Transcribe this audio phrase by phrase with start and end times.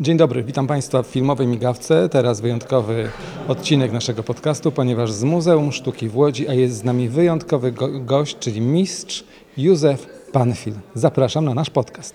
[0.00, 2.08] Dzień dobry, witam Państwa w filmowej migawce.
[2.08, 3.08] Teraz wyjątkowy
[3.48, 7.88] odcinek naszego podcastu, ponieważ z Muzeum Sztuki w Łodzi, a jest z nami wyjątkowy go
[8.00, 9.24] gość, czyli mistrz
[9.56, 10.74] Józef Panfil.
[10.94, 12.14] Zapraszam na nasz podcast.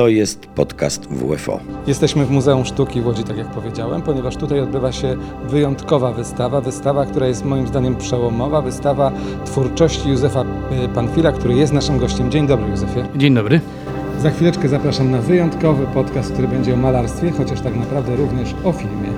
[0.00, 1.60] To jest podcast WFO.
[1.86, 5.16] Jesteśmy w Muzeum Sztuki w Łodzi, tak jak powiedziałem, ponieważ tutaj odbywa się
[5.48, 6.60] wyjątkowa wystawa.
[6.60, 8.62] Wystawa, która jest moim zdaniem przełomowa.
[8.62, 9.12] Wystawa
[9.44, 10.44] twórczości Józefa
[10.84, 12.30] y, Panfila, który jest naszym gościem.
[12.30, 13.00] Dzień dobry, Józefie.
[13.16, 13.60] Dzień dobry.
[14.18, 18.72] Za chwileczkę zapraszam na wyjątkowy podcast, który będzie o malarstwie, chociaż tak naprawdę również o
[18.72, 19.08] filmie.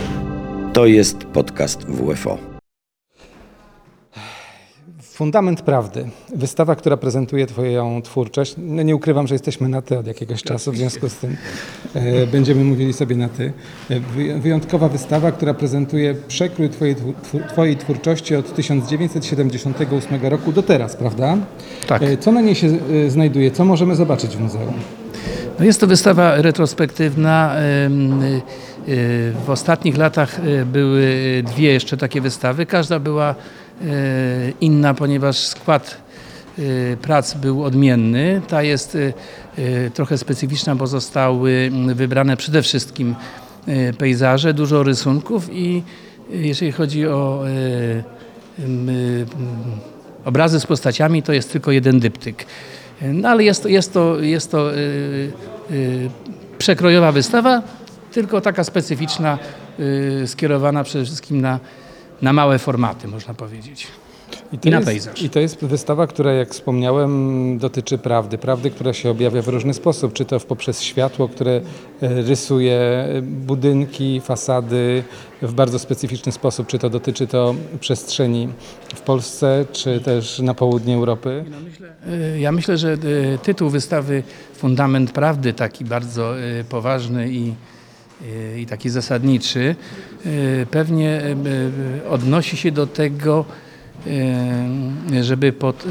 [0.73, 2.52] To jest podcast WFO.
[5.23, 6.09] Fundament Prawdy.
[6.37, 8.55] Wystawa, która prezentuje Twoją twórczość.
[8.59, 11.37] No nie ukrywam, że jesteśmy na ty od jakiegoś czasu, w związku z tym
[11.95, 13.53] e, będziemy mówili sobie na ty.
[13.91, 16.97] E, wy- wyjątkowa wystawa, która prezentuje przekrój Twojej,
[17.49, 21.37] twojej twórczości od 1978 roku do teraz, prawda?
[21.87, 22.03] Tak.
[22.03, 22.67] E, co na niej się
[23.07, 23.51] e, znajduje?
[23.51, 24.75] Co możemy zobaczyć w muzeum?
[25.59, 27.57] No jest to wystawa retrospektywna.
[28.87, 31.07] Y, y, W ostatnich latach były
[31.47, 32.67] dwie jeszcze takie wystawy.
[32.67, 33.35] Każda była
[34.61, 35.97] inna, ponieważ skład
[36.59, 38.41] y, prac był odmienny.
[38.49, 39.13] Ta jest y,
[39.95, 43.15] trochę specyficzna, bo zostały mm, wybrane przede wszystkim
[43.99, 45.83] pejzaże, dużo rysunków i
[46.31, 47.45] jeżeli chodzi o
[50.25, 52.47] obrazy z postaciami, to jest tylko jeden dyptyk.
[53.03, 54.71] No ale jest jest to, jest to
[56.59, 57.63] przekrojowa wystawa,
[58.13, 59.39] tylko taka specyficzna,
[60.27, 61.59] skierowana przede wszystkim na,
[62.23, 63.87] na małe formaty, można powiedzieć.
[64.61, 65.23] to I na jest, pejzaż.
[65.23, 68.39] I to jest wystawa, która, jak wspomniałem, dotyczy prawdy.
[68.39, 71.61] Prawdy, która się objawia w różny sposób, czy to poprzez światło, które
[72.03, 75.05] e, rysuje e, budynki, fasady
[75.43, 78.49] w bardzo specyficzny sposób, czy to dotyczy to przestrzeni
[78.95, 81.45] w Polsce, czy też na południe Europy.
[82.39, 84.23] Ja myślę, że y, tytuł wystawy
[84.55, 86.35] Fundament Prawdy, taki bardzo
[86.69, 87.55] poważny i,
[88.59, 89.77] i taki zasadniczy,
[90.27, 91.23] y, pewnie
[92.03, 93.45] y, odnosi się do tego,
[95.21, 95.85] żeby pod,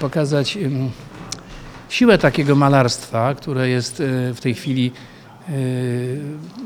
[0.00, 0.58] pokazać
[1.88, 4.02] siłę takiego malarstwa, które jest
[4.34, 4.92] w tej chwili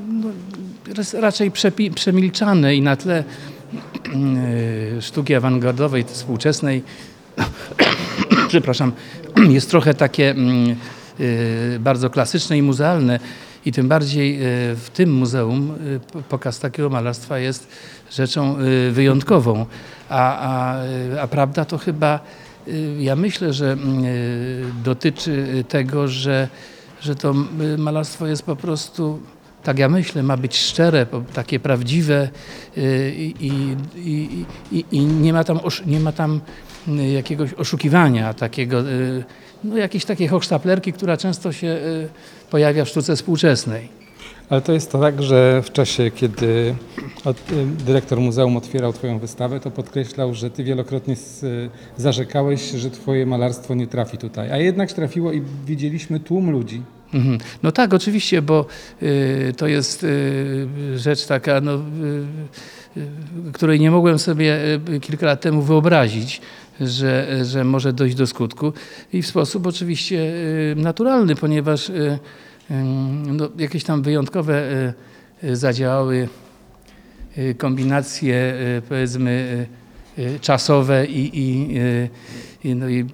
[0.09, 0.29] no,
[1.21, 1.51] raczej
[1.95, 3.25] przemilczane i na tle
[5.01, 6.83] sztuki awangardowej, współczesnej,
[8.49, 8.93] przepraszam,
[9.49, 10.77] jest trochę takie mm,
[11.81, 13.21] bardzo klasyczne i muzealne
[13.67, 15.75] i tym bardziej y, w tym muzeum
[16.13, 17.69] p- pokaz takiego malarstwa jest
[18.11, 19.67] rzeczą y, wyjątkową.
[20.09, 20.81] A, a,
[21.21, 22.21] a prawda to chyba,
[22.99, 23.77] ja myślę, że
[24.85, 26.49] dotyczy tego, że,
[27.01, 27.35] że to
[27.79, 29.21] malarstwo jest po prostu
[29.63, 32.29] tak ja myślę, ma być szczere, takie prawdziwe
[33.17, 33.77] i, i,
[34.73, 36.41] i, i, nie ma tam, nie ma tam
[37.15, 38.83] jakiegoś oszukiwania, takiego,
[39.65, 42.09] no jakiejś takiej hochsztaplerki, która często się y,
[42.51, 44.03] pojawia w sztuce współczesnej.
[44.51, 49.61] Ale to jest to tak, że w czasie, kiedy y, dyrektor muzeum otwierał Twoją wystawę,
[49.61, 54.53] to podkreślał, że Ty wielokrotnie y, zarzekałeś, że Twoje malarstwo nie trafi tutaj.
[54.53, 56.83] A jednak trafiło i widzieliśmy tłum ludzi.
[57.15, 57.39] Mhm.
[57.63, 58.67] No tak, oczywiście, bo
[59.57, 60.07] to jest
[60.97, 61.79] rzecz taka, no,
[63.53, 64.59] której nie mogłem sobie
[65.01, 66.41] kilka lat temu wyobrazić,
[66.81, 68.73] że, że może dojść do skutku
[69.13, 72.75] i w sposób oczywiście y, naturalny, ponieważ y, y,
[73.27, 74.63] no, jakieś tam wyjątkowe
[75.53, 76.29] zadziałały
[77.59, 78.55] kombinacje
[78.89, 79.67] powiedzmy
[80.41, 81.75] czasowe i, i,
[82.65, 83.05] i, no, i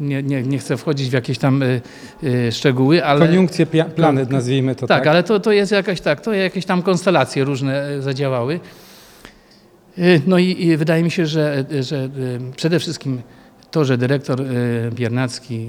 [0.00, 1.64] nie, nie, nie chcę wchodzić w jakieś tam
[2.50, 5.06] szczegóły, ale Koniunkcje pia- planet, nazwijmy to tak, tak.
[5.06, 8.60] ale to, to jest jakaś tak, to jakieś tam konstelacje różne zadziałały.
[9.98, 12.10] Y, No i, wydaje mi się, że, że y,
[12.56, 13.22] przede wszystkim
[13.70, 14.44] to, że dyrektor
[14.90, 15.68] Biernacki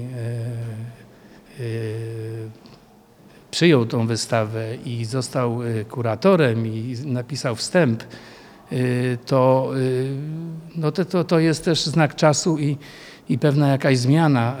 [3.50, 5.58] przyjął tą wystawę i został
[5.88, 8.02] kuratorem i napisał wstęp,
[9.26, 9.70] to,
[10.76, 12.76] no to, to, to jest też znak czasu i,
[13.28, 14.56] i pewna jakaś zmiana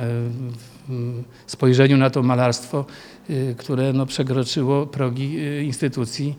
[1.46, 2.84] w spojrzeniu na to malarstwo,
[3.56, 6.38] które no, przekroczyło progi instytucji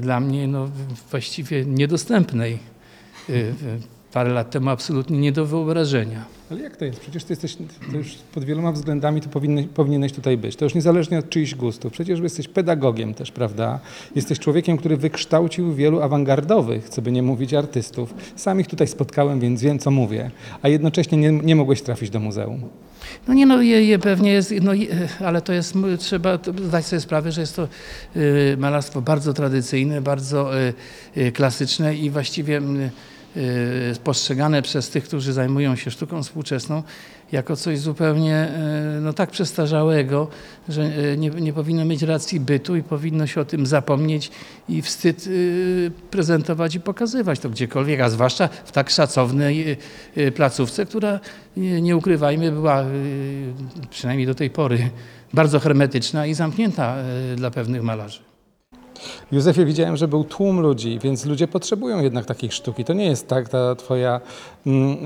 [0.00, 0.68] dla mnie no,
[1.10, 2.58] właściwie niedostępnej.
[3.30, 3.54] Y,
[4.16, 6.24] Parę lat temu absolutnie nie do wyobrażenia.
[6.50, 7.00] Ale jak to jest?
[7.00, 7.56] Przecież ty jesteś
[7.92, 10.56] to już pod wieloma względami to powinny, powinieneś tutaj być.
[10.56, 11.92] To już niezależnie od czyichś gustów.
[11.92, 13.80] Przecież jesteś pedagogiem też, prawda?
[14.14, 18.14] Jesteś człowiekiem, który wykształcił wielu awangardowych, co by nie mówić, artystów.
[18.36, 20.30] Sam ich tutaj spotkałem, więc wiem, co mówię.
[20.62, 22.60] A jednocześnie nie, nie mogłeś trafić do muzeum.
[23.28, 27.00] No nie no, je, je pewnie jest, no, je, ale to jest, trzeba zdać sobie
[27.00, 27.68] sprawę, że jest to
[28.16, 30.74] y, malarstwo bardzo tradycyjne, bardzo y,
[31.16, 32.90] y, klasyczne i właściwie y,
[33.36, 36.82] y, postrzegane przez tych, którzy zajmują się sztuką współczesną,
[37.32, 38.48] jako coś zupełnie
[38.98, 40.28] y, no, tak przestarzałego,
[40.68, 44.30] że y, nie, nie powinno mieć racji bytu i powinno się o tym zapomnieć
[44.68, 49.76] i wstyd y, prezentować i pokazywać to gdziekolwiek, a zwłaszcza w tak szacownej
[50.34, 51.20] placówce, która,
[51.56, 52.84] nie, nie ukrywajmy, była
[53.90, 54.90] przynajmniej do tej pory
[55.34, 56.96] bardzo hermetyczna i zamknięta
[57.36, 58.35] dla pewnych malarzy.
[59.32, 62.84] Józefie, widziałem, że był tłum ludzi, więc ludzie potrzebują jednak takiej sztuki.
[62.84, 64.20] To nie jest tak, ta twoja...
[64.66, 64.96] mm,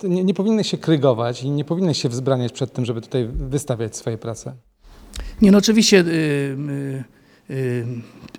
[0.00, 3.28] to Nie, nie powinieneś się krygować i nie powinieneś się wzbraniać przed tym, żeby tutaj
[3.32, 4.54] wystawiać swoje prace.
[5.42, 6.04] Nie, no oczywiście y,
[7.50, 7.54] y,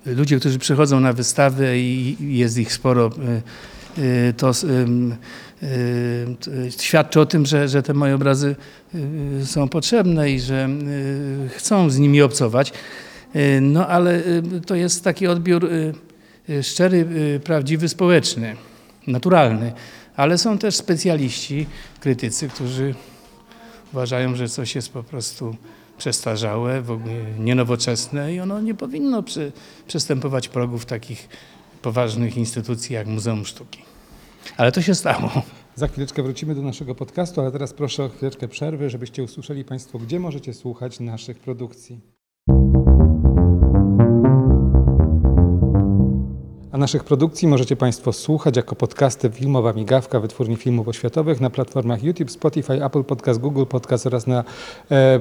[0.07, 3.09] y, ludzie, którzy przychodzą na wystawę i jest ich sporo,
[3.97, 4.51] y, y, to
[5.63, 8.55] y, świadczy o tym, że, że te moje obrazy
[9.43, 10.69] są potrzebne i że
[11.49, 12.73] chcą z nimi obcować.
[13.37, 15.65] Y, No ale y, to jest taki odbiór
[16.49, 17.05] y, szczery,
[17.43, 18.55] prawdziwy, społeczny,
[19.07, 19.73] naturalny.
[20.15, 21.67] Ale są też specjaliści,
[21.99, 22.95] krytycy, którzy
[23.93, 25.55] uważają, że coś jest po prostu
[25.97, 29.51] przestarzałe, w ogóle nienowoczesne i ono nie powinno przy,
[29.87, 31.29] przestępować progów takich
[31.81, 33.81] poważnych instytucji jak Muzeum Sztuki.
[34.57, 35.31] Ale to się stało.
[35.75, 39.99] Za chwileczkę wrócimy do naszego podcastu, ale teraz proszę o chwileczkę przerwy, żebyście usłyszeli Państwo,
[39.99, 42.16] gdzie możecie słuchać naszych produkcji.
[46.77, 52.03] A naszych produkcji możecie Państwo słuchać jako podcasty Filmowa Migawka, wytwórni filmów oświatowych na platformach
[52.03, 54.43] YouTube, Spotify, Apple Podcast, Google Podcast oraz na
[54.91, 55.19] e,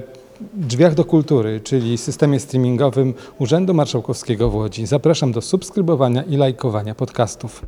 [0.54, 4.86] Drzwiach do Kultury, czyli systemie streamingowym Urzędu Marszałkowskiego w Łodzi.
[4.86, 7.66] Zapraszam do subskrybowania i lajkowania podcastów.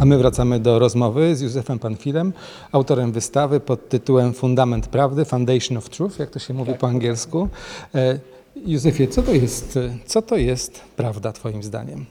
[0.00, 2.32] A my wracamy do rozmowy z Józefem Panfilem,
[2.72, 7.48] autorem wystawy pod tytułem Fundament Prawdy, Foundation of Truth, jak to się mówi po angielsku.
[7.94, 8.18] E,
[8.66, 12.06] Józefie, co to jest, co to jest prawda Twoim zdaniem?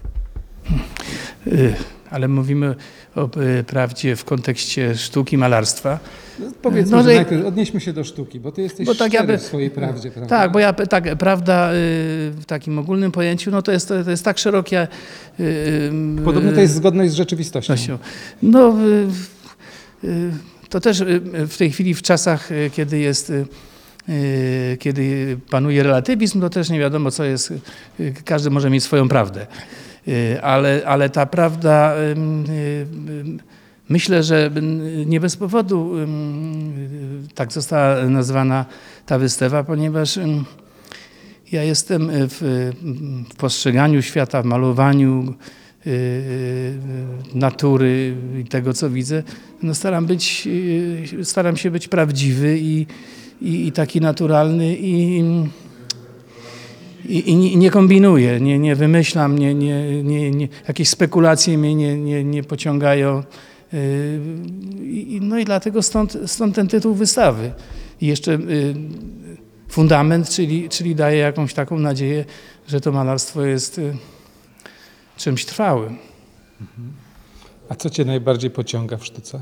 [1.48, 1.74] Y,
[2.10, 2.76] Ale mówimy
[3.16, 3.30] o
[3.60, 6.00] y, prawdzie w kontekście sztuki, malarstwa.
[6.62, 9.42] Powiedzmy, No, że najpierw odnieśmy się do sztuki, bo Ty jesteś Bo tak jakby- w
[9.42, 10.30] swojej prawdzie, prawda?
[10.38, 11.76] Tak, bo ja tak, prawda y,
[12.32, 14.88] w takim ogólnym pojęciu, no to jest, to jest tak szerokie.
[16.26, 17.98] Podobno to jest zgodność z rzeczywistością.
[18.42, 18.76] No,
[20.70, 21.04] to też
[21.48, 23.32] w tej chwili, w czasach, kiedy jest,
[24.80, 27.54] kiedy panuje relatywizm, to też nie wiadomo, co jest.
[28.00, 29.48] y, Każdy może mieć swoją prawdę.
[30.08, 31.94] Y, Ale, ale ta prawda,
[33.90, 34.52] myślę, że
[35.06, 35.92] nie bez powodu
[37.36, 38.66] tak została nazwana
[39.06, 40.20] ta wystawa, ponieważ
[41.52, 42.72] ja jestem w,
[43.30, 45.34] w postrzeganiu świata, w malowaniu
[47.34, 49.24] natury i tego, co widzę.
[49.64, 50.48] No staram, być,
[51.24, 52.88] staram się być prawdziwy i,
[53.42, 55.18] i, i taki naturalny i,
[57.06, 61.98] i, i nie- kombinuję, nie, nie wymyślam, nie, nie, nie, nie, jakieś spekulacje mnie nie,
[61.98, 63.24] nie, nie pociągają.
[63.74, 64.20] Y,
[65.22, 67.52] No i dlatego stąd, stąd ten tytuł wystawy.
[68.02, 68.76] I jeszcze y,
[69.68, 72.26] fundament, czyli, czyli daje jakąś taką nadzieję,
[72.68, 73.98] że to malarstwo jest y,
[75.18, 75.98] czymś trwałym.
[77.70, 79.40] A co Cię najbardziej pociąga w sztuce?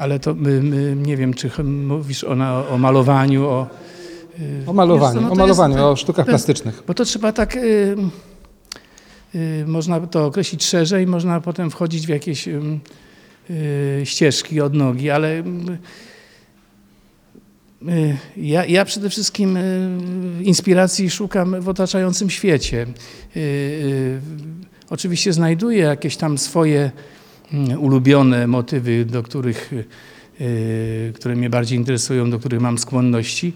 [0.00, 3.66] Ale to my, my, nie wiem, czy mówisz o, na, o malowaniu, o.
[4.40, 6.82] y, O malowaniu, no o jest- malowaniu, to- o sztukach to jest- plastycznych.
[6.86, 7.56] Bo to trzeba tak.
[7.56, 7.96] Y,
[9.34, 12.60] y, można to określić szerzej, można potem wchodzić w jakieś y,
[14.04, 15.38] ścieżki od nogi, ale.
[17.88, 22.86] y, Ja, ja przede wszystkim y, inspiracji szukam w otaczającym świecie.
[24.90, 26.90] Oczywiście znajduję jakieś tam swoje
[27.78, 29.72] ulubione motywy, do których,
[30.40, 33.52] y, które mnie bardziej interesują, do których mam skłonności,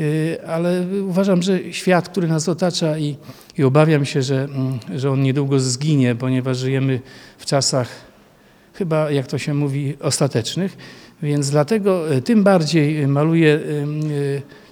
[0.00, 3.16] y, ale uważam, że świat, który nas otacza i,
[3.58, 7.00] i obawiam się, że, mm, że on niedługo zginie, ponieważ żyjemy
[7.38, 7.88] w czasach
[8.74, 10.76] chyba, jak to się mówi, ostatecznych,
[11.22, 13.60] więc dlatego y, tym bardziej maluję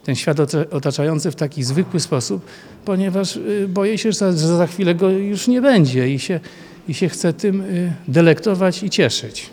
[0.05, 2.47] ten świat ota- otaczający w taki zwykły sposób,
[2.85, 3.39] ponieważ
[3.69, 6.41] boję się, że za, że za chwilę go już nie będzie i się,
[6.89, 9.51] i się chcę tym y, delektować i cieszyć.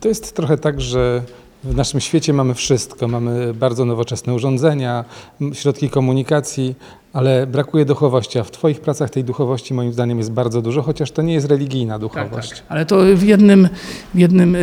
[0.00, 1.22] To jest trochę tak, że
[1.64, 3.08] w naszym świecie mamy wszystko.
[3.08, 5.04] Mamy bardzo nowoczesne urządzenia,
[5.52, 6.74] środki komunikacji,
[7.12, 8.38] ale brakuje duchowości.
[8.38, 11.46] A w Twoich pracach tej duchowości moim zdaniem jest bardzo dużo, chociaż to nie jest
[11.46, 12.62] religijna duchowość.
[12.68, 13.68] Ale to w jednym,
[14.14, 14.58] w jednym y,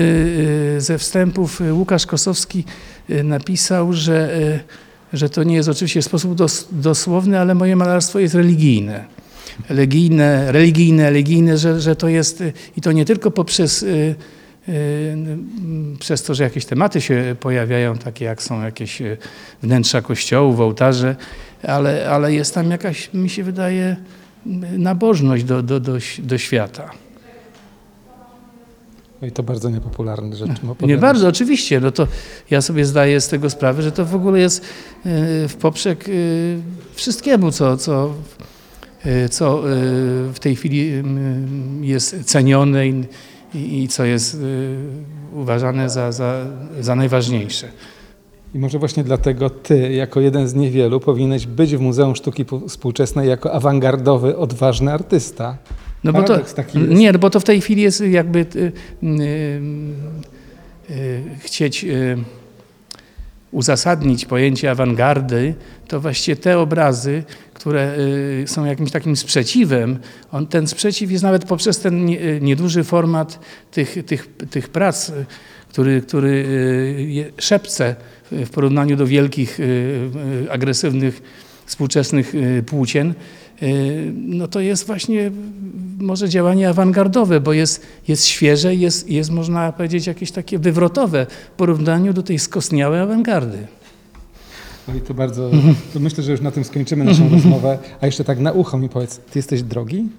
[0.77, 2.63] y, ze wstępów Łukasz Kosowski
[3.24, 4.29] napisał, że,
[5.13, 9.05] że to nie jest oczywiście sposób dos, dosłowny, ale moje malarstwo jest religijne.
[9.70, 14.15] Religijne, religijne, religijne że, że to jest y, i to nie tylko poprzez, y,
[14.70, 14.72] y,
[15.13, 19.17] m, przez to, że jakieś tematy się pojawiają, takie jak są jakieś y,
[19.63, 21.15] wnętrza kościołów, ołtarze,
[21.63, 23.96] ale, ale jest tam jakaś, mi się wydaje,
[24.77, 26.91] nabożność do, do, do, do świata.
[29.22, 30.53] No i to bardzo niepopularne rzeczy.
[30.81, 31.79] Nie bardzo, oczywiście.
[31.79, 32.08] No to
[32.50, 34.65] ja sobie zdaję z tego sprawę, że to w ogóle jest
[35.48, 36.05] w poprzek
[36.93, 38.13] wszystkiemu, co, co,
[39.29, 39.74] co e,
[40.34, 41.03] w tej chwili
[41.81, 42.84] jest cenione
[43.53, 44.38] i, co jest e,
[45.36, 46.46] uważane za, za,
[46.79, 47.67] za najważniejsze.
[48.55, 53.29] I może właśnie dlatego ty, jako jeden z niewielu, powinieneś być w Muzeum Sztuki Współczesnej
[53.29, 55.58] jako awangardowy, odważny artysta.
[56.03, 56.39] No bo to,
[56.75, 58.72] nie, bo to w tej chwili jest jakby y,
[59.03, 59.12] y,
[60.89, 62.17] y, chcieć y,
[63.51, 65.53] uzasadnić pojęcie awangardy,
[65.88, 67.96] to właściwie te obrazy, które
[68.43, 70.00] y, są jakimś takim sprzeciwem,
[70.31, 73.39] on, ten sprzeciw jest nawet poprzez ten y, nieduży format
[73.72, 75.12] tych, tych, tych prac,
[75.70, 77.96] który, który y, szepce
[78.31, 79.60] w porównaniu do wielkich,
[80.50, 81.22] agresywnych,
[81.65, 82.34] współczesnych
[82.65, 83.13] płócien,
[84.13, 85.32] no to jest właśnie
[86.00, 91.58] może działanie awangardowe, bo jest, jest świeże, jest, jest można powiedzieć jakieś takie wywrotowe w
[91.58, 93.68] porównaniu do tej skostniałej awangardy.
[94.88, 95.51] No i to bardzo.
[95.94, 97.77] To myślę, że już na tym skończymy naszą rozmowę.
[98.01, 100.10] A jeszcze tak na ucho mi powiedz, ty jesteś drogi?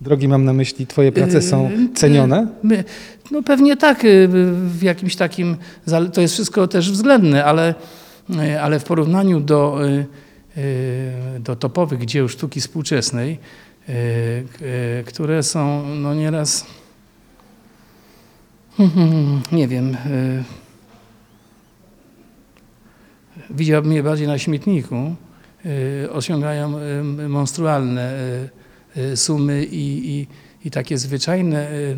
[0.00, 2.46] Drogi mam na myśli, twoje prace są Yy, cenione?
[2.62, 2.84] My,
[3.30, 5.56] no pewnie tak, y, w jakimś takim,
[6.12, 7.74] to jest wszystko też względne, ale,
[8.30, 10.06] y, ale w porównaniu do, y, y,
[11.40, 13.38] do topowych dzieł sztuki współczesnej,
[13.88, 16.66] y, y, które są no nieraz,
[19.52, 20.44] nie wiem, y,
[23.50, 25.14] widziałbym je bardziej na śmietniku,
[26.04, 28.12] y, osiągają y, monstrualne
[28.96, 30.26] y, y, sumy i, i,
[30.64, 31.96] i takie zwyczajne, y, y,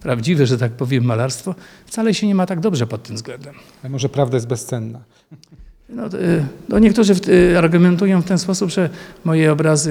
[0.00, 1.54] prawdziwe, że tak powiem, malarstwo
[1.86, 3.54] wcale się nie ma tak dobrze pod tym względem.
[3.84, 5.00] A może prawda jest bezcenna?
[5.88, 8.90] No, y, no niektórzy y, argumentują w ten sposób, że
[9.24, 9.90] moje obrazy,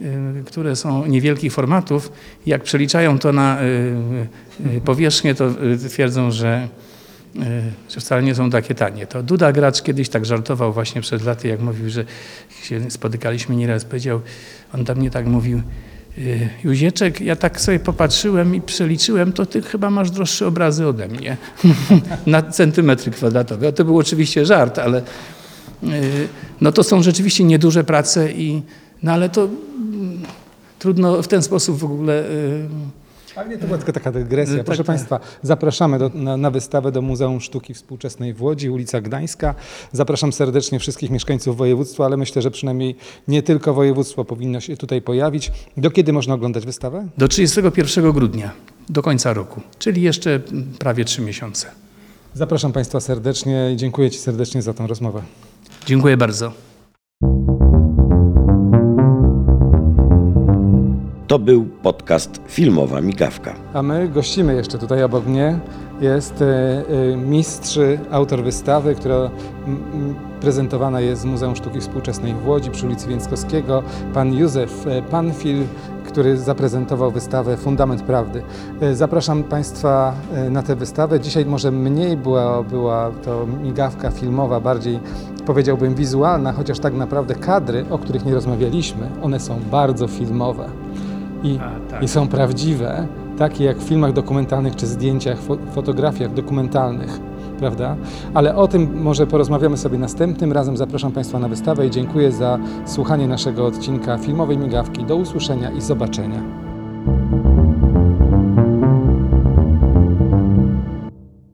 [0.00, 2.12] y, które są niewielkich formatów,
[2.46, 3.58] jak przeliczają to na
[4.84, 5.50] powierzchnię, to
[5.88, 6.68] twierdzą, że,
[7.88, 9.06] że wcale nie są takie tanie.
[9.06, 12.04] To Duda Gracz kiedyś tak żartował właśnie przed laty, jak mówił, że
[12.62, 14.20] się spotykaliśmy nieraz, powiedział,
[14.74, 15.62] on tam nie tak mówił,
[16.64, 21.36] Józieczek, ja tak sobie popatrzyłem i przeliczyłem, to ty chyba masz droższe obrazy ode mnie
[22.26, 23.72] na centymetry kwadratowe.
[23.72, 26.28] To był oczywiście żart, ale y,
[26.60, 28.62] no to są rzeczywiście nieduże prace i
[29.02, 30.22] no ale to mm,
[30.78, 32.68] trudno w ten sposób w ogóle y,
[33.36, 34.56] Ale nie, to była tylko taka dygresja.
[34.56, 34.86] Tak, Proszę tak.
[34.86, 39.54] Państwa, zapraszamy do, na, na wystawę do Muzeum Sztuki Współczesnej w Łodzi, ulica Gdańska.
[39.92, 42.96] Zapraszam serdecznie wszystkich mieszkańców województwa, ale myślę, że przynajmniej
[43.28, 45.52] nie tylko województwo powinno się tutaj pojawić.
[45.76, 47.08] Do kiedy można oglądać wystawę?
[47.18, 48.50] do 31 grudnia,
[48.88, 50.40] do końca roku, czyli jeszcze
[50.78, 51.66] prawie trzy miesiące.
[52.34, 55.22] Zapraszam Państwa serdecznie i dziękuję Ci serdecznie za tę rozmowę.
[55.86, 56.71] Dziękuję bardzo.
[61.32, 63.54] To był podcast Filmowa Migawka.
[63.74, 65.58] A my gościmy jeszcze tutaj obok mnie.
[66.00, 66.46] Jest e,
[67.12, 67.78] e, mistrz,
[68.10, 69.30] autor wystawy, która
[70.40, 73.82] prezentowana jest w Muzeum Sztuki Współczesnej w Łodzi przy ulicy Więckowskiego.
[74.14, 75.64] Pan Józef e, Panfil,
[76.06, 78.42] który zaprezentował wystawę Fundament Prawdy.
[78.92, 80.14] Zapraszam Państwa
[80.50, 81.20] na tę wystawę.
[81.20, 85.00] Dzisiaj może mniej była, była to migawka filmowa, bardziej
[85.46, 90.68] powiedziałbym wizualna, chociaż tak naprawdę kadry, o których nie rozmawialiśmy, one są bardzo filmowe.
[91.42, 92.02] I, A, tak.
[92.02, 93.06] i są prawdziwe,
[93.38, 97.20] takie jak w filmach dokumentalnych czy zdjęciach, fo fotografiach dokumentalnych,
[97.58, 97.96] prawda?
[98.34, 100.76] Ale o tym może porozmawiamy sobie następnym razem.
[100.76, 105.04] Zapraszam Państwa na wystawę i dziękuję za słuchanie naszego odcinka filmowej migawki.
[105.04, 106.42] Do usłyszenia i zobaczenia.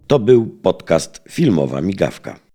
[0.06, 2.47] To był podcast Filmowa Migawka.